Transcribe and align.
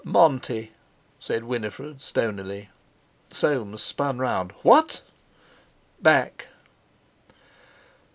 "Monty!" 0.03 0.71
said 1.19 1.43
Winifred 1.43 2.01
stonily. 2.01 2.71
Soames 3.29 3.83
spun 3.83 4.17
round. 4.17 4.51
"What!" 4.63 5.03
"Back!" 6.01 6.47